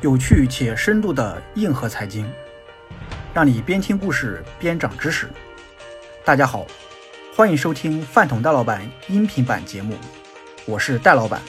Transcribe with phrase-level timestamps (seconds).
[0.00, 2.24] 有趣且深度的硬核财经，
[3.34, 5.28] 让你边听故事边长知识。
[6.24, 6.64] 大家好，
[7.34, 9.96] 欢迎收听饭桶戴老板音频版节目，
[10.66, 11.42] 我是戴老板，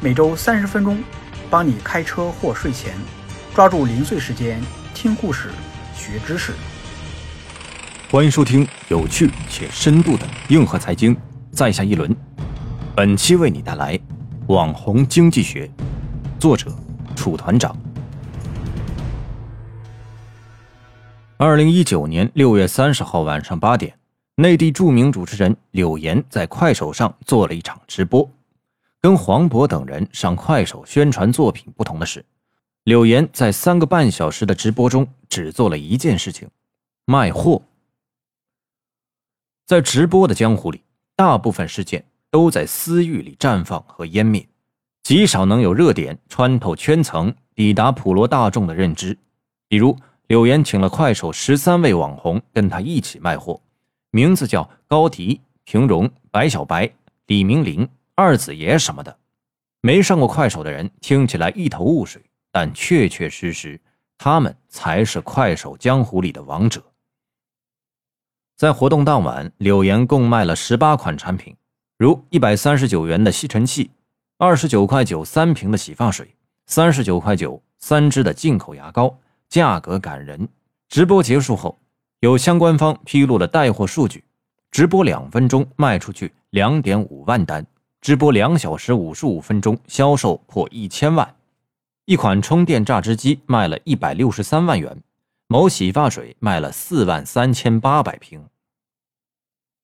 [0.00, 0.98] 每周三十分钟，
[1.48, 2.92] 帮你开车或睡前
[3.54, 4.60] 抓住零碎时间
[4.92, 5.50] 听故事
[5.94, 6.54] 学知识。
[8.10, 11.16] 欢迎收听有趣且深度的硬核财经，
[11.52, 12.12] 在下一轮。
[12.96, 13.96] 本期为你带来
[14.48, 15.70] 网红经济学，
[16.40, 16.76] 作者
[17.26, 17.76] 楚团长。
[21.36, 23.98] 二零一九年六月三十号晚上八点，
[24.36, 28.30] 内地著名主持人柳岩在快手上做了一场直播。
[29.00, 32.24] 跟黄渤等人上快手宣传作品不同的是，
[32.84, 36.48] 柳岩在三个半小时的直播中只做了一件事情：
[37.06, 37.60] 卖货。
[39.66, 40.80] 在直播的江湖里，
[41.16, 44.48] 大部分事件都在私域里绽放和湮灭，
[45.06, 49.16] 极少能有热点穿透圈层，抵达普罗大众的认知。
[49.68, 53.60] 比如，柳岩请了快手十三位网红跟他一起卖货，
[54.10, 56.92] 名字叫高迪、平荣、白小白、
[57.28, 59.16] 李明林、二子爷什么的。
[59.80, 62.20] 没上过快手的人听起来一头雾水，
[62.50, 63.80] 但确确实实，
[64.18, 66.82] 他们才是快手江湖里的王者。
[68.56, 71.54] 在活动当晚，柳岩共卖了十八款产品，
[71.96, 73.92] 如一百三十九元的吸尘器，
[74.38, 80.46] 二十九块九三瓶的洗发水，三十九块九三支的进口牙膏，价格感人。
[80.90, 81.78] 直播结束后，
[82.20, 84.22] 有相关方披露了带货数据：
[84.70, 87.66] 直播两分钟卖出去两点五万单，
[88.02, 91.34] 直播两小时五十五分钟销售破一千万。
[92.04, 95.02] 一款充电榨汁机卖了一百六十三万元。
[95.48, 98.44] 某洗发水卖了四万三千八百瓶。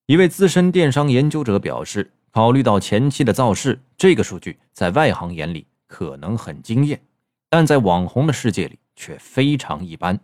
[0.04, 7.00] 一位资深电商研究者表示，考虑到前期的造势，这个数据在外行眼里可能很惊艳，
[7.48, 10.18] 但在网红的世界里却非常一般。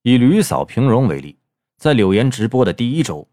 [0.00, 1.36] 以驴嫂平荣为例，
[1.76, 3.28] 在柳岩直播的第一周，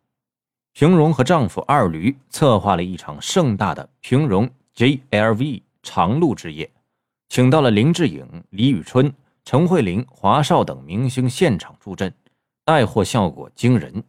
[0.74, 6.70] 平荣和丈夫二驴策划了一场盛大的平荣 JLV 长路之夜，
[7.30, 9.14] 请到了林志颖、李宇春。
[9.46, 12.14] 陈慧琳、华少等明星现场助阵，
[12.66, 14.04] 带货效果惊人，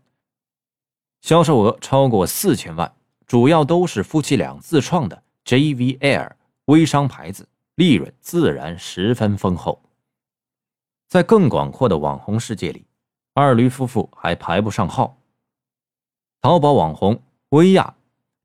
[1.20, 2.92] 销售额超过四千万，
[3.32, 6.32] 主要都是夫妻俩自创的 JVL
[6.66, 9.82] 微商牌子，利润自然十分丰厚。
[11.08, 12.84] 在更广阔的网红世界里，
[13.32, 15.16] 二驴夫妇还排不上号。
[16.42, 17.94] 淘宝网红薇娅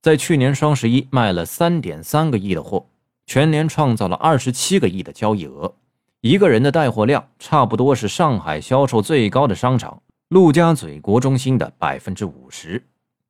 [0.01, 2.87] 在去年双十一卖了三点三个亿的货，
[3.25, 5.75] 全年创造了二十七个亿的交易额。
[6.21, 12.81] 一个人的带货量差不多是上海销售最高的商场陆家嘴国中心的百分之五十。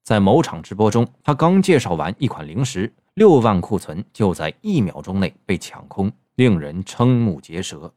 [0.07, 7.93] 在某场直播中，他刚介绍完一款零食，六万库存就在一秒钟内被抢空，令人瞠目结舌。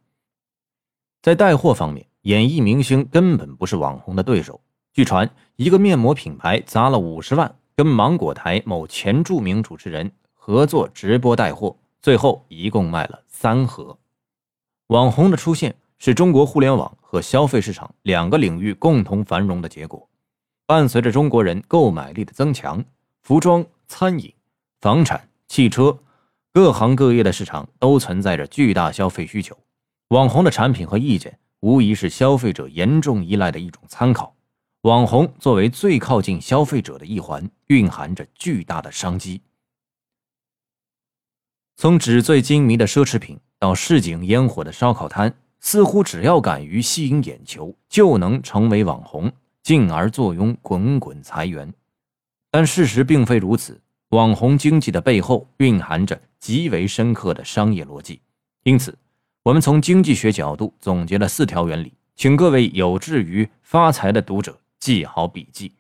[1.23, 4.61] 在带货方面，演艺明星根本不是网红的对手。
[4.93, 13.97] 据传，一个面膜品牌砸了五十万跟芒果台某前著名主持人合作直播带货，最后一共卖了三盒。
[14.89, 20.10] 网红的出现是中国互联网和消费市场两个领域共同繁荣的结果。
[20.71, 22.85] 伴随着中国人购买力的增强，
[23.23, 24.33] 服装、餐饮、
[24.81, 25.99] 房产、汽车，
[26.53, 29.59] 各行各业的市场都存在着巨大消费需求。
[30.11, 34.33] 网红的产品和意见无疑是消费者严重依赖的一种参考。
[34.83, 39.43] 网红作为最靠近消费者的一环，蕴含着巨大的商机。
[41.75, 43.37] 从纸醉金迷的奢侈品。
[43.59, 51.73] 到市井烟火的烧烤摊，似乎只要敢于吸引眼球，就能成为网红，进而坐拥滚滚财源。
[52.51, 58.21] 但事实并非如此，网红经济的背后蕴含着极为深刻的商业逻辑。
[58.65, 58.97] 因此，
[59.43, 65.73] 我们从经济学角度总结了四条原理，请各位有志于发财的读者记好笔记。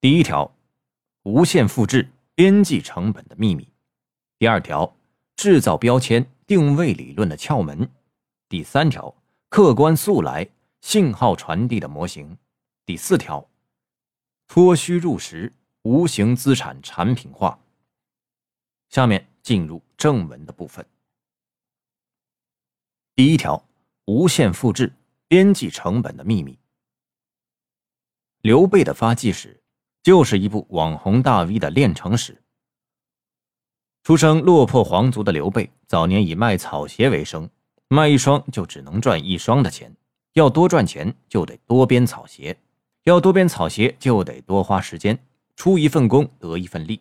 [0.00, 0.54] 第一条，
[1.22, 3.68] 无限复制边际成本的秘密。
[4.38, 4.92] 第二条。
[5.38, 7.90] 制造标签定位理论的窍门，
[8.48, 9.14] 第三条，
[9.50, 10.48] 客观速来
[10.88, 12.38] 信号传递的模型，
[12.84, 13.44] 第四条，
[14.46, 15.52] 脱虚入实
[15.82, 17.58] 无形资产产品化。
[18.88, 20.86] 下面进入正文的部分。
[23.16, 23.60] 第一条，
[24.04, 24.92] 无限复制
[25.26, 26.56] 边际成本的秘密。
[28.42, 29.60] 刘备的发迹史，
[30.04, 32.40] 就是一部网红大 V 的炼成史。
[34.04, 37.50] 出生落魄皇族的刘备，早年以卖草鞋为生，
[37.88, 39.92] 卖一双就只能赚一双的钱。
[40.36, 42.54] 要多赚钱，就得多编草鞋；
[43.04, 45.18] 要多编草鞋，就得多花时间。
[45.56, 47.00] 出一份工得一份利。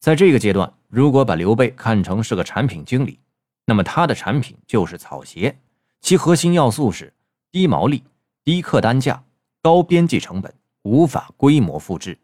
[0.00, 3.18] 在这个阶段，如果把刘备看成是个产品经理，
[3.64, 5.58] 那么他的产品就是草鞋，
[6.02, 7.10] 其核心要素是
[7.50, 8.04] 低毛利、
[8.44, 9.24] 低客单价、
[9.62, 10.52] 高边际成本，
[10.82, 12.18] 无法规模复制。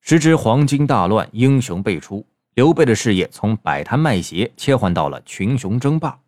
[0.00, 6.18] 时值黄金大乱，英雄辈出，刘备的事业从摆摊卖鞋切换到了群雄争霸。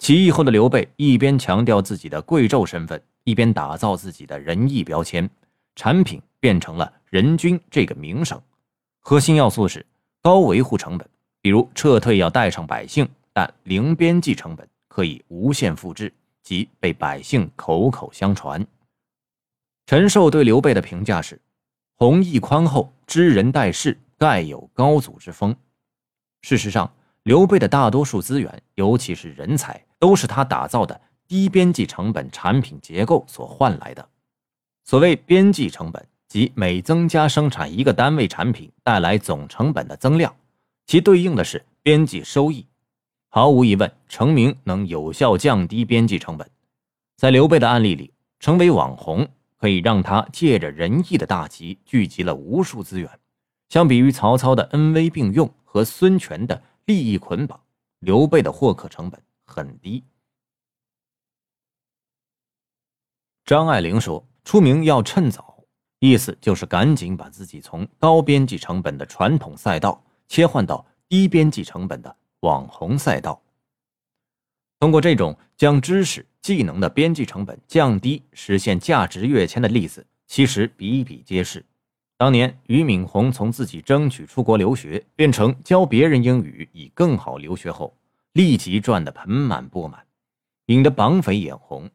[0.00, 5.28] 起义后的刘备一边强调自己的贵胄身份，一边打造自己的仁义标签，
[5.76, 8.40] 产品变成了仁君这个名声。
[9.00, 9.84] 核心要素是
[10.22, 11.06] 高维护成本，
[11.42, 16.10] 比如撤退要带上百姓，但零边际成本可以无限复制，
[16.42, 18.66] 即被百姓口口相传。
[19.84, 21.38] 陈寿对刘备的评价是。
[21.96, 25.54] 弘毅宽厚，知人待事，盖有高祖之风。
[26.40, 26.90] 事实上，
[27.24, 34.08] 刘备的大多数资源，尤其是人才，都是他打造的低边际成本产品结构所换来的。
[34.84, 40.34] 所谓边际成本，即每增加生产一个单位产品带来总成本的增量，
[40.86, 42.66] 其对应的是边际收益。
[43.28, 46.50] 毫无疑问，成名能有效降低边际成本。
[47.16, 49.28] 在刘备的案例里，成为网红。
[49.60, 53.10] 可以让他借着仁义的大旗聚集了无数资源，
[53.68, 57.60] 相比于曹操的恩威并用和孙权的利益捆绑，
[57.98, 59.20] 刘备的获客成本
[59.50, 60.04] 很低。
[63.44, 65.64] 张爱玲说：“出名要趁早，
[65.98, 73.42] 意思就是赶紧把自己从高边际成本的传统赛道切换到低边际成本的网红赛道。”
[74.78, 81.66] 通过这种将知识技能的边际成本降低，实现价值跃迁的例子，其实比比皆是。
[82.16, 87.94] 当年俞敏洪从自己争取出国留学，变成教别人英语以更好留学后，
[88.40, 90.06] 立即赚得盆满钵满，
[90.64, 91.90] 引得绑匪眼红。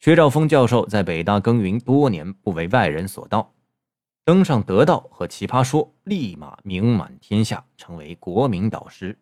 [0.00, 3.52] 薛兆丰教授在北大耕耘多年，不为外人所道，
[4.24, 9.18] 登上得道和奇葩说，立马名满天下，成为国民导师。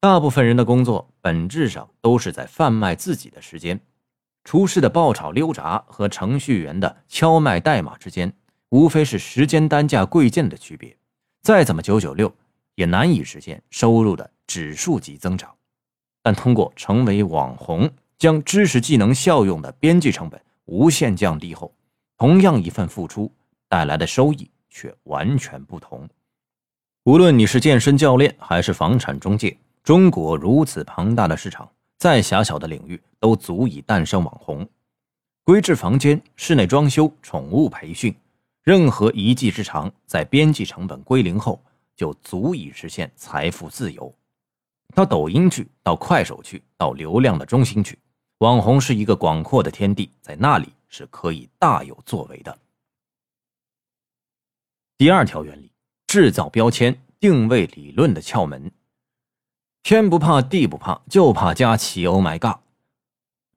[0.00, 3.78] 大部分人的工作本质上都是在贩卖自己的时间，
[4.44, 8.34] 厨师的爆炒溜炸和程序员的敲卖代码之间，
[8.70, 10.96] 无非是时间单价贵贱的区别。
[11.42, 12.34] 再怎么九九六，
[12.76, 15.54] 也难以实现收入的指数级增长。
[16.22, 21.74] 但通过成为网红，将知识技能效用的边际成本无限降低后，
[22.16, 23.30] 同样一份付出
[23.68, 26.08] 带来的收益却完全不同。
[27.04, 29.56] 无论你是健身教练还是房产中介。
[29.82, 34.66] 中国如此庞大的市场，再狭小的领域都足以诞生网红。
[35.42, 38.16] 规制房间、室内装修、宠物培训，
[38.62, 41.62] 任何一技之长，在边际成本归零后，
[41.94, 44.10] 就足以实现财富自由。
[44.94, 47.98] 到抖音去，到快手去，到流量的中心去，
[48.38, 52.56] 网红是一个广阔的天地，在那里是可以大有作为的。
[54.96, 55.72] 第二条原理：
[56.06, 58.70] 制造标签定位理论的窍门。
[59.82, 62.06] 天不怕地不怕，就怕佳琪。
[62.06, 62.60] Oh my god！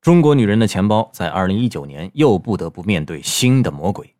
[0.01, 4.15] 中国女人的钱包在二零一九年又不得不面对新的魔鬼。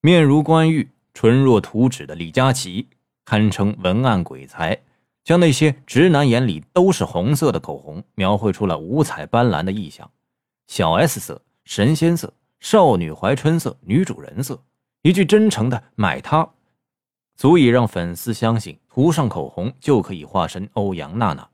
[0.00, 2.88] 面如冠玉、唇若涂脂的李佳琦，
[3.24, 4.78] 堪称文案鬼才，
[5.26, 10.08] 将那些直男眼里都是红色的口红描绘出了五彩斑斓的意象：
[10.68, 14.62] 小 S 色、神仙色、少女怀春色、女主人色。
[15.02, 16.48] 一句真诚的“买它”。
[17.36, 21.48] 足以让粉丝相信，涂上口红就可以化身欧阳娜娜。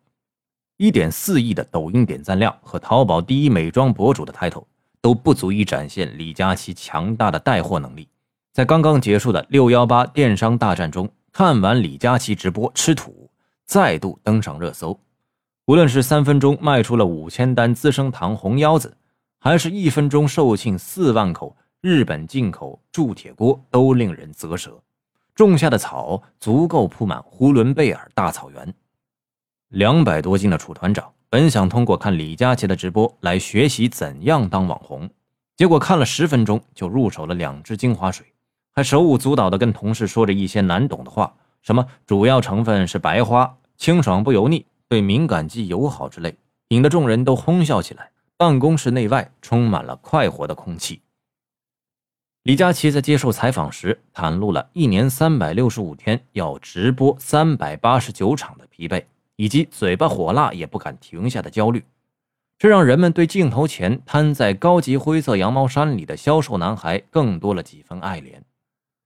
[0.77, 4.67] 一点四亿的抖音点赞量和淘宝第一美妆博主的 title
[5.01, 8.07] 都不足以展现李佳琦强大的带货能力。
[8.53, 13.31] 在刚刚结束的六幺八电商大战中，看完李佳琦直播吃土，
[13.65, 14.99] 再度登上热搜。
[15.67, 18.97] 无论是三分钟卖出了五千单资生堂红腰子，
[19.39, 24.83] 还是一分钟售罄四万口日本进口铸铁锅，都令人啧舌。
[25.35, 28.75] 种下的草足够铺满呼伦贝尔大草原。
[29.69, 35.09] 两百多斤的楚团长本想通过看李佳琦的直播来学习怎样当网红，
[35.57, 38.27] 结果看了十分钟就入手了两支精华水，
[38.73, 46.37] 还手舞足蹈地跟同事说着一些难懂的话，什么主要成分是白花，清爽不油腻，对敏感肌友好之类，
[46.69, 48.11] 引得众人都哄笑起来。
[48.37, 51.01] 办公室内外充满了快活的空气。
[52.43, 59.05] 李佳琦在接受采访时袒露了一年三百六十五天要直播三百八十九场的疲惫，
[59.37, 61.85] 以及嘴巴火辣也不敢停下的焦虑，
[62.59, 68.41] 这让人们对镜头前瘫在高级灰色羊毛衫里的销售男孩更多了几分爱怜。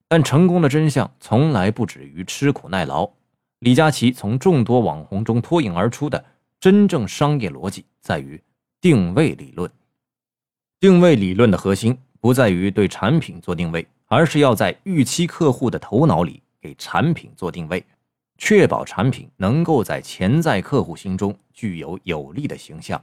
[0.08, 3.10] 但成功的真相从来不止于吃苦耐劳。
[3.60, 6.25] 李佳琦从众多网红中脱颖而出的
[6.60, 8.42] 真正商业逻辑在于
[8.80, 9.70] 定位理论。
[10.78, 11.98] 定位理论的核心。
[12.18, 17.84] 不在于对产品做定位，而是要在预期客户的头脑里给产品做定位。
[18.36, 23.00] 确保产品能够在潜在客户心中具有有利的形象。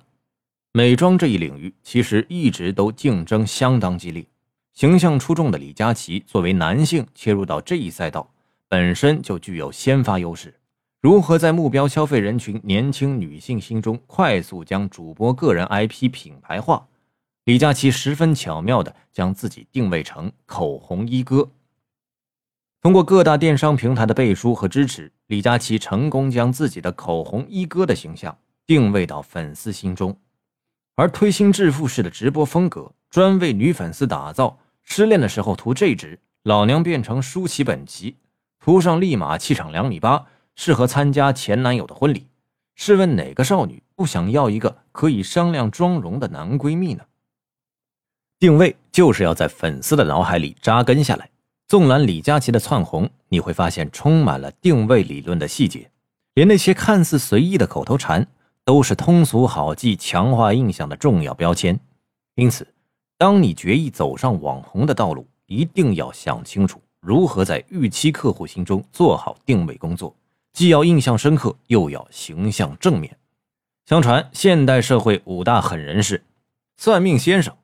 [0.73, 4.25] 美妆这一领域其实一直都竞争相当激烈，
[4.73, 8.27] 形象出众的李佳琦作为男性切入到这一赛道，
[8.67, 10.55] 本身就具有先发优势。
[10.99, 16.87] 如何在目标消费人群年轻女性心中快速将主播个人 IP 品牌化？
[17.43, 21.51] 李佳琦十分巧妙地将自己定位成口红一哥。
[22.81, 30.17] 通过各大电商平台的背书和支持，李佳琦成功将自己的口红一哥的形象定位到粉丝心中。
[30.95, 34.57] 而推心置腹式的直播风格，专为女粉丝打造。
[34.83, 38.17] 失恋的时候涂这支，老娘变成舒淇本齐，
[38.59, 40.27] 涂上立马气场两米八。
[40.55, 42.27] 适合参加前男友的婚礼。
[42.75, 47.03] 试问哪个少女不想要一个可以商量妆容的男闺蜜呢？
[48.37, 51.29] 定位就是要在粉丝的脑海里扎根下来。
[51.67, 55.89] 纵览李佳琦的窜红，你会发现充满了定位理论的细节，
[56.35, 58.27] 连那些看似随意的口头禅，
[58.63, 61.79] 都是通俗好记、强化印象的重要标签。
[62.35, 62.67] 因此，
[63.17, 70.15] 当你决意走上网红的道路，一定要想清楚如何在预期客户心中做好定位工作。
[70.51, 73.17] 既要印象深刻，又要形象正面。
[73.85, 76.23] 相传现代社会五大狠人是：
[76.77, 77.55] 算命先生，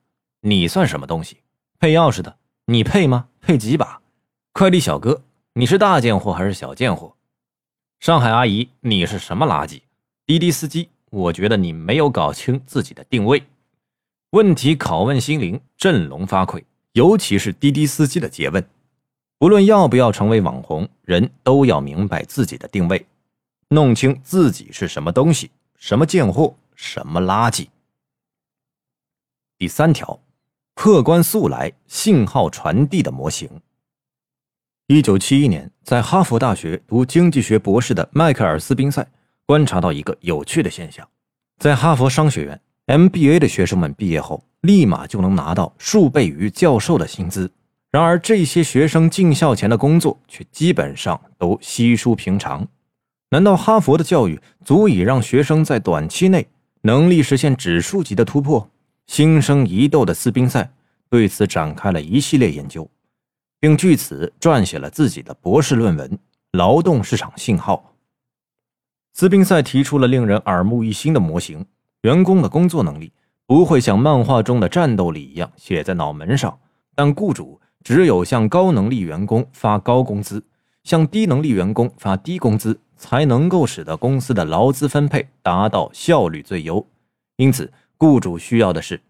[0.41, 1.37] 你算什么东西？
[1.79, 3.27] 配钥匙的，你配吗？
[3.39, 4.01] 配几把？
[4.51, 5.21] 快递小哥，
[5.53, 7.15] 你是大件货还是小件货？
[7.99, 9.81] 上海阿姨，你是什么垃圾？
[10.25, 13.43] 滴滴司机，我觉得你没有搞清自己的定位。
[14.31, 18.63] 问题拷问心灵，振聋发聩，尤其是滴滴司机的诘问。
[19.39, 23.07] 无论要不要成为网红，人都要明白自己的定位，
[23.69, 27.69] 弄清自己是什么东西，什么贱货，什么垃圾。
[29.57, 30.19] 第三条，
[30.75, 33.49] 客观速来信号传递的模型。
[34.85, 39.07] 一九七一年，在哈佛大学读经济学博士的迈克尔斯宾塞
[39.47, 41.07] 观察到一个有趣的现象：
[41.57, 47.51] 在哈佛商学院 MBA 的学生们毕业后，立马就能拿到数倍于教授的薪资。
[47.91, 52.67] 然而，这些学生进校前的工作却基本上都稀疏平常。
[53.29, 56.47] 难道哈佛的教育足以让学生在短期内
[56.81, 58.67] 能力实现指数级的突破？
[59.05, 60.67] 心生疑窦的斯宾塞
[61.11, 62.89] 对此展开了一系列研究，
[63.59, 66.09] 并据此撰写了自己的博士论文
[66.53, 67.75] 《劳动市场信号》。
[69.13, 71.63] 斯宾塞提出了令人耳目一新的模型：
[72.01, 73.11] 员工的工作能力
[73.45, 76.59] 不会像漫画中的战斗力一样写在脑门上，
[76.95, 77.59] 但雇主。
[77.81, 80.43] 只有向高能力员工发高工资，
[80.83, 86.85] 向低能力员工发低工资，才能够使得公司的劳资分配达到效率最优。
[87.37, 89.01] 因此，雇主需要的是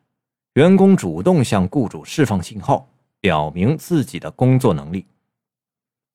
[0.53, 2.87] 员工主动向雇主释放信号，
[3.19, 5.03] 表明自己的工作能力。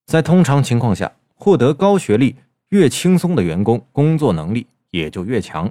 [0.07, 2.37] 在通常情况下，获得高学历
[2.69, 5.71] 越轻松的员工，工作能力也就越强。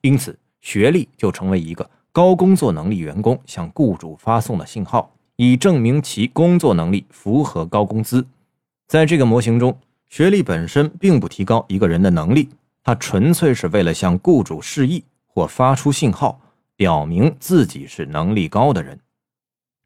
[0.00, 5.14] 因此，学历就成为一个高工作能力员工向雇主发送的信号。
[5.40, 8.26] 以证明其工作能力符合高工资。
[8.88, 12.48] 在这个模型中，学历本身并不提高一个人的能力，
[12.82, 16.40] 它纯粹是为了向雇主示意或发出信号，
[16.74, 18.98] 表明自己是能力高的人。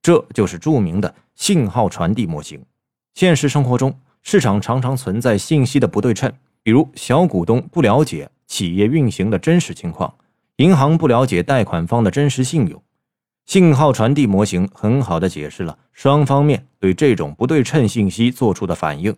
[0.00, 2.64] 这就是著名的信号传递模型。
[3.12, 6.32] 现实生活中，市场常常存在信息的不对称，
[6.62, 10.14] 比如小股东不了解企业运行的真实情况，
[10.56, 12.82] 银行不了解贷款方的真实信用。
[13.47, 19.16] 信号传递模型很好的解释了双方面对这种不对称信息做出的反应。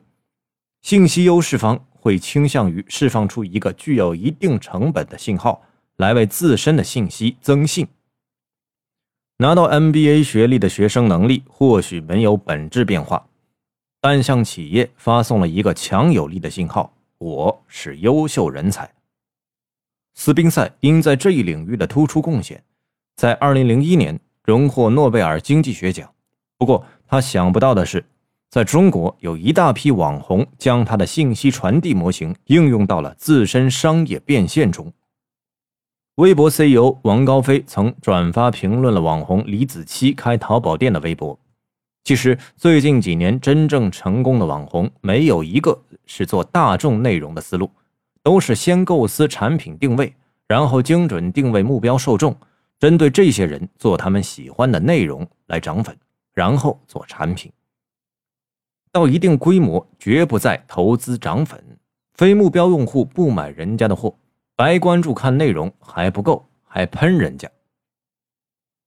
[0.82, 5.60] 信息优势方会倾向于释放出一个具有一定成本的信号，
[5.96, 7.88] 来为自身的信息增信。
[9.38, 13.26] 拿到 MBA 学历的学生能力或许没有本质变化，
[14.00, 18.88] 但向企业发送了一个强有力的信号：我是优秀人才。
[20.14, 22.62] 斯宾塞因在这一领域的突出贡献。
[23.16, 26.10] 在二零零一年荣获诺贝尔经济学奖，
[26.58, 28.04] 不过他想不到的是，
[28.50, 34.92] 在中国有一大批网红将他的信息传递模型应用到了自身商业变现中。
[36.16, 41.36] 微博 CEO 王高飞曾转发评论了网红李子柒开淘宝店的微博。
[42.04, 47.70] 其实最近几年真正成功的网红，没有一个是做大众内容的思路，
[48.24, 50.12] 都是先构思产品定位，
[50.48, 52.36] 然后精准定位目标受众。
[52.80, 55.96] 针对这些人做他们喜欢的内容来涨粉，
[56.32, 57.52] 然后做产品。
[58.90, 61.62] 到一定规模，绝不再投资涨粉。
[62.14, 64.16] 非目标用户不买人家的货，
[64.56, 67.50] 白关注看内容还不够，还喷人家。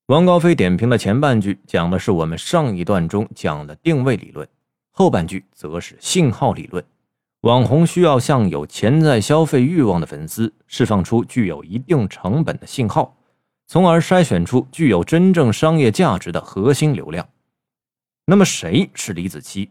[0.08, 4.48] 王高飞点评的前半句讲的是我们上一段中讲的定位理论，
[4.92, 6.84] 后半句则是信号理论。
[7.42, 13.16] 网红需要向有潜在消费欲望的粉丝释放出具有一定成本的信号，
[13.68, 17.28] 从而筛选出具有真正商业价值的核心流量。
[18.26, 19.70] 那么，谁是李子柒？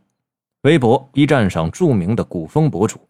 [0.62, 3.00] 微博、B 站上著名的古风博主，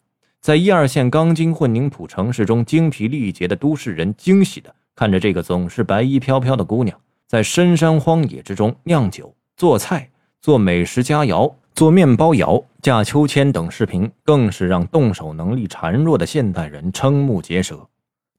[0.41, 10.11] 在一二线钢筋混凝土城市中精疲力竭的都市人惊喜的看着这个总是白衣飘飘的姑娘，在深山荒野之中酿酒、做菜、
[10.41, 11.53] 做美食佳肴。
[11.77, 17.87] 做面包窑、架秋千等视频，更是让动手能力孱弱的现代人瞠目结舌。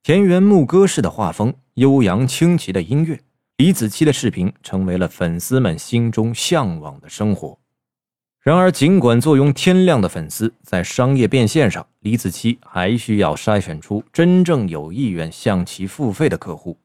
[0.02, 3.20] 田园牧歌式的画风，悠扬清奇的音乐，
[3.58, 7.60] 李子柒的视频成为了粉丝们心中向往的生活。
[8.42, 16.76] 然而，尽管坐拥天量的粉丝，在商业变现上，李子柒还需要筛选出真正有意愿向其付费的客户。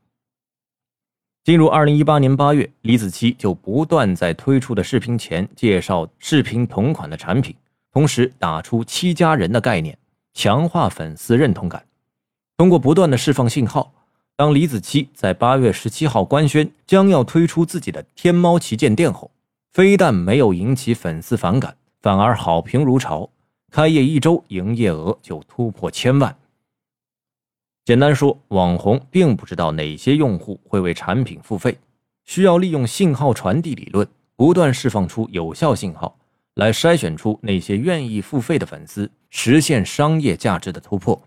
[1.44, 7.52] 进入二零一八年八月，李子柒就不断在推出的视频前介绍视频同款的产品，
[7.92, 9.98] 同时打出“七家人”的概念，
[10.34, 11.84] 强化粉丝认同感。
[12.56, 13.92] 通过不断的释放信号，
[14.36, 19.32] 当李子柒在八月十七号官宣将要推出自己的天猫旗舰店后，
[19.72, 23.28] 非但没有引起粉丝反感，反而好评如潮，
[23.72, 26.36] 开业一周营业额就突破千万。
[27.84, 31.76] 简单说，网红并不知道哪些用户会为产品付费，
[32.24, 36.16] 需要利用信号传递理论，不断释放出有效信号，
[36.54, 41.20] 来筛选出那些愿意付费的粉丝，实现商业价值的突破。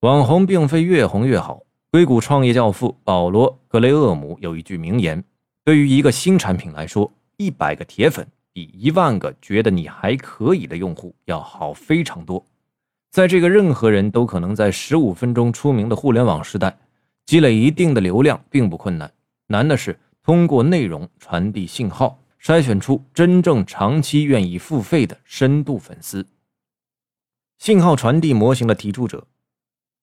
[0.00, 1.60] 网红并非越红越好。
[1.90, 5.22] 硅谷创业教父保罗·格雷厄姆有一句名言
[5.62, 12.42] ：“对于一个新产品来说，一百个铁粉比一万个觉得你还可以的用户要好非常多。”
[13.12, 16.74] 在这个任何人都可能在十五分钟出名的互联网时代，
[17.26, 19.12] 积累一定的流量并不困难，
[19.48, 26.26] 难的是通过内容传递信号，筛选出真正长期愿意付费的深度粉丝。
[27.58, 29.22] 信号传递模型的提出者、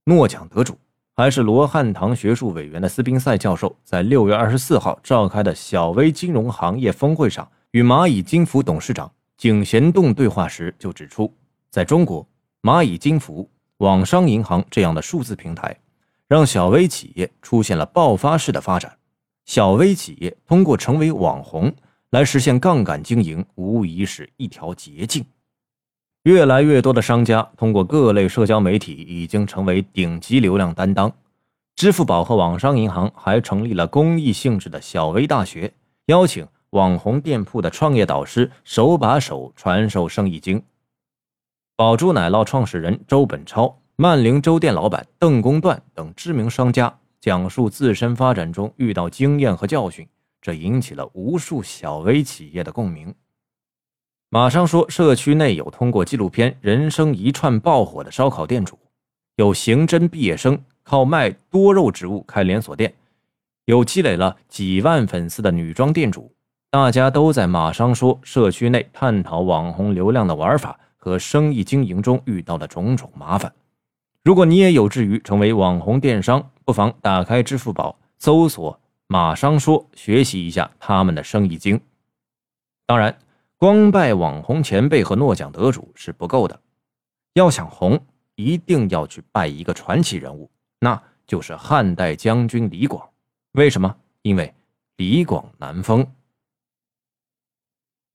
[0.04, 0.78] 诺奖得主，
[1.16, 11.36] 还是罗汉堂学术委员的斯宾塞教授，在六月二十四号召开的小微金融行业峰会上，与蚂蚁金服董事长井贤栋对话时就指出，
[11.72, 12.24] 在中国。
[12.62, 15.78] 蚂蚁金服、网商银行这样的数字平台，
[16.28, 18.98] 让小微企业出现了爆发式的发展。
[19.46, 21.74] 小微企业通过成为网红
[22.10, 25.26] 来实现杠杆经营，无疑是一条捷径。
[26.24, 31.10] 越来越多的商家通过各类社交媒体，已经成为顶级流量担当。
[31.78, 35.72] 支付宝和网商银行还成立了公益性质的小微大学，
[36.08, 40.62] 邀请网红店铺的创业导师手把手传授生意经。
[41.80, 50.06] 宝珠奶酪创始人周本超、曼玲粥店老板邓公段等知名商家讲述自身发展中遇到经验和教训，
[50.42, 53.16] 这引起了无数小微企业的共鸣。
[54.28, 58.78] 马上说，社区内有通过纪录片《人生一串》爆火的烧烤店主，
[59.38, 62.94] 有刑侦毕业生靠卖多肉植物开连锁店，
[63.64, 66.30] 有积累了几万粉丝的女装店主，
[66.72, 70.78] 大家都在马上说社区内探讨网红流量的玩法。
[71.10, 73.52] 和生意经营中遇到的种种麻烦，
[74.24, 81.82] 如果你也有志于成为网红电商，不妨打开支付宝，搜索“马商说”，学习一下他们的生意经。
[82.86, 83.18] 当然，
[83.58, 86.62] 光拜网红前辈和诺奖得主是不够的，
[87.34, 88.00] 要想红，
[88.36, 90.48] 一定要去拜一个传奇人物，
[90.80, 93.10] 那就是汉代将军李广。
[93.54, 93.96] 为什么？
[94.22, 94.54] 因为
[94.98, 96.06] 李广难封。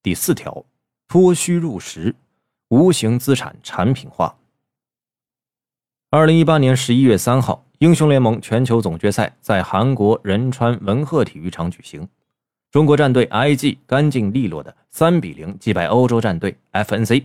[0.00, 0.64] 第四条，
[1.08, 2.14] 脱虚入实。
[2.68, 4.36] 无形资产产品化。
[6.10, 12.08] 二零一八年十一月三号，英雄联盟全球总决赛在韩国仁川文鹤体育场举行，
[12.70, 17.24] 中国战队 IG 干净利落的三比零击败欧洲战队 FNC，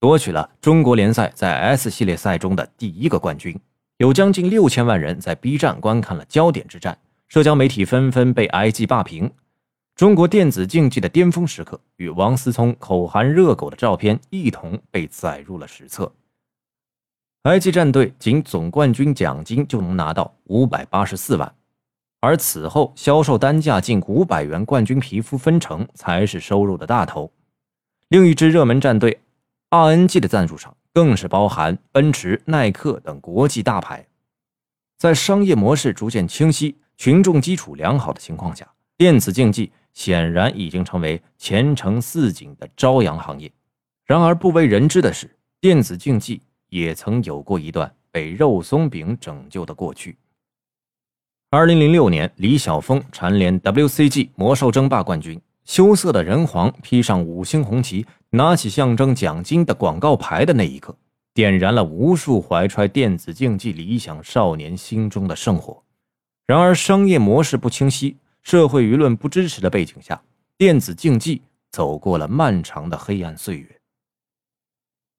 [0.00, 3.58] 夺取了中国联赛在 S 系列赛中的第一个冠军。
[3.98, 6.98] 有将近六千万人在 B 站观看了焦点之战，
[7.28, 9.32] 社交媒体纷纷被 IG 霸屏。
[9.96, 16.12] 中国电子竞技的巅峰时刻与王思聪口含热狗的照片一同被载入了史册。
[17.44, 21.54] IG 战队仅总冠军奖金就能拿到五百八十四万，
[22.18, 27.30] 而此后销售单价近五百元冠军皮肤分成才是收入的大头。
[28.08, 29.20] 另一支热门战队
[29.70, 34.04] RNG 的赞助商更是包含奔驰、耐克等国际大牌。
[34.98, 39.70] 在商业模式逐渐清晰、群众基础良好的情况下，电子竞技。
[39.94, 43.50] 显然已经成为前程似锦的朝阳行业。
[44.04, 50.18] 然而不为人知的是，电子竞技也曾有过一段被肉松饼拯救的过去。
[51.50, 60.94] 二零零六年，李晓峰蝉联 WCG 魔兽争霸冠军，羞涩的人皇披上五星红旗，拿起象征奖金的广告牌的那一刻，
[61.32, 65.80] 点燃了无数怀揣电子竞技理想少年心中的圣火。
[66.46, 70.22] 然而，商业模式不清晰、社会舆论不支持的背景下，
[70.58, 73.80] 电子竞技走过了漫长的黑暗岁月。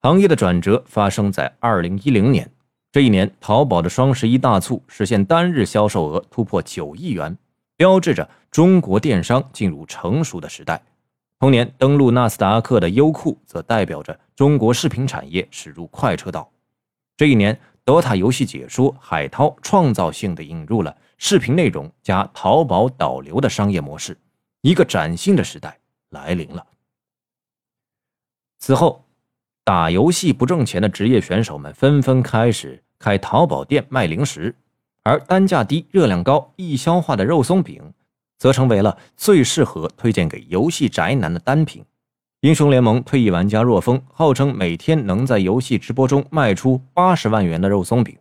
[0.02, 2.50] 行业的转折发生在二零一零年，
[2.92, 7.36] 这一年，淘宝的双十一大促实现单日销售额突破九亿元。
[7.78, 10.82] 标志着中国电商进入成熟的时代。
[11.40, 16.50] 同年登陆纳斯达克的优酷，则代表着中国视频产业驶入快车道。
[17.18, 24.18] 这一年，DOTA 游戏解说海涛创造性的引入了视频内容加淘宝导流的商业模式，
[24.62, 26.66] 一个崭新的时代来临了。
[28.60, 29.04] 此后，
[29.64, 34.56] 打游戏不挣钱的职业选手们纷纷开始开淘宝店卖零食。
[35.08, 37.94] 而单价低、热量高、易消化的肉松饼，
[38.40, 41.86] 则成为了最适合推荐给游戏宅男的单品。
[42.42, 48.18] 英雄联盟退役玩家若风号称每天能在游戏直播中卖出八十万元的肉松饼。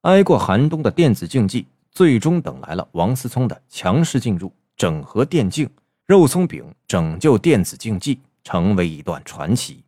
[0.00, 5.70] 挨过寒冬的电子竞技，最终等来了王思聪的强势进入，整合电竞，
[6.06, 9.82] 肉松饼拯救电子竞技，成为一段传奇。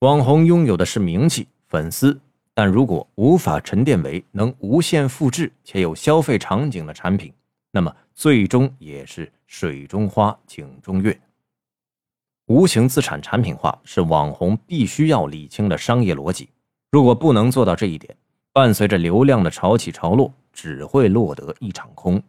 [0.00, 2.20] 网红拥有的是名气、粉丝。
[2.58, 7.30] 但如果无法沉淀为能无限复制且有消费场景的产品，
[7.70, 11.20] 那么最终也是水中花、井中月。
[12.46, 16.48] 无形资产产品化是网红必须要理清的商业逻辑。
[16.90, 18.16] 如果不能做到这一点，
[18.56, 22.22] 伴随着流量的潮起潮落，只会落得一场空。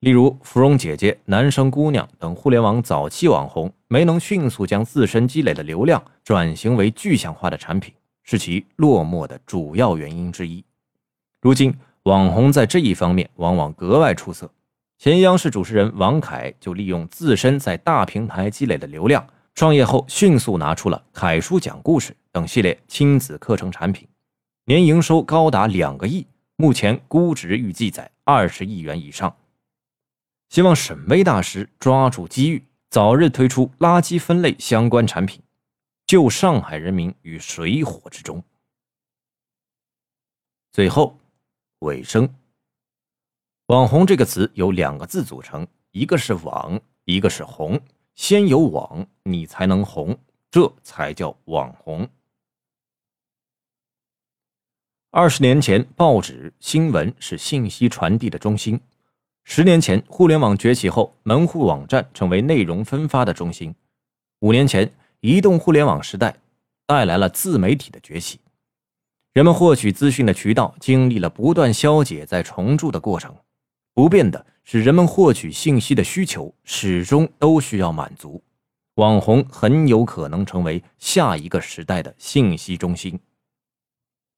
[0.00, 7.94] 例如，芙蓉姐姐、男生姑娘等互联网早期网红没能迅速将自身积累的流量转型为具象化的产品。
[8.24, 10.64] 是其落寞的主要原因之一。
[11.40, 14.50] 如今，网红在这一方面往往格外出色。
[14.98, 24.08] 前央视主持人王凯就利用自身在大平台积累的流量，创业后迅速拿出了《凯叔讲故事》等系列亲子课程产品，
[24.68, 26.26] 年营收高达两个亿，
[26.56, 29.36] 目前估值预计在二十亿元以上。
[30.48, 35.40] 希望沈巍大师抓住机遇，早日推出垃圾分类相关产品。
[36.04, 38.42] 救上海人民于水火之中。
[40.72, 41.16] 最后，
[41.80, 42.28] 尾声。
[43.66, 47.80] 网红这个词由两个字组成，一个是网，一个是红。
[48.16, 50.18] 先有网，你才能红，
[50.50, 52.08] 这才叫网红。
[55.18, 58.76] 二十年前，报纸新闻是信息传递的中心；
[59.44, 63.72] 十年前，互联网崛起后，门户网站成为内容分发的中心；
[64.40, 64.92] 五年前。
[65.20, 66.36] 移动互联网时代
[66.86, 68.38] 带来了自媒体的崛起，
[69.32, 73.34] 人们获取资讯的渠道经历了不断消解再重铸的过程。
[73.94, 78.42] 不变的是，人们获取信息的需求始终都需要满足。
[78.96, 83.18] 网红很有可能成为下一个时代的信息中心。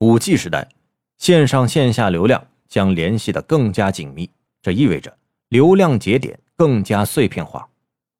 [0.00, 0.68] 五 G 时代，
[1.16, 4.30] 线上线下流量将联系的更加紧密，
[4.62, 7.68] 这意味着流量节点更加碎片化。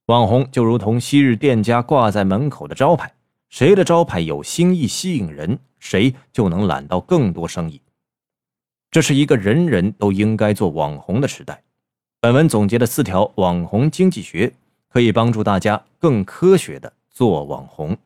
[0.06, 3.14] 网红就如同昔日店家挂在门口的招牌，
[3.48, 7.80] 谁的招牌有新意吸引人，谁就能揽到更多生意。
[8.90, 11.62] 这是一个人人都应该做网红的时代。
[12.20, 14.52] 本文总结的四条网红经济学，
[14.88, 17.96] 可以帮助大家更科学的做网红。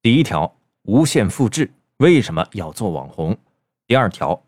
[0.00, 3.36] 第一条，无限复制，为什么要做网红？
[3.86, 4.42] 第二条，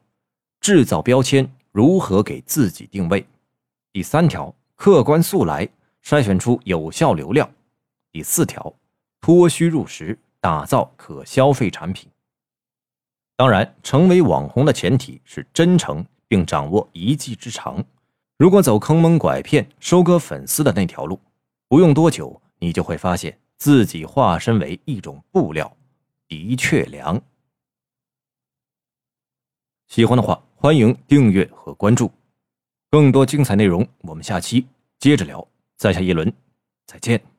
[0.60, 3.26] 制造标签，如何给自己定位？
[3.92, 4.54] 第三条。
[4.74, 5.66] 客观素来，
[6.04, 7.50] 筛选出有效流量。
[8.12, 8.74] 第四条，
[9.22, 12.06] 脱虚入实，打造可消费产品。
[13.36, 17.82] 当然，成为网红的前提是真诚，并掌握一技之长。
[18.36, 21.18] 如果走坑蒙拐骗、收割粉丝的那条路，
[21.68, 25.74] 不用多久，你就会发现自己化身为一种布料，
[26.28, 27.22] 的确凉。
[29.86, 32.10] 喜欢的话，欢迎订阅和关注。
[32.90, 34.66] 更多精彩内容，我们下期
[34.98, 35.46] 接着聊。
[35.76, 36.32] 在下一轮，
[36.86, 37.35] 再见。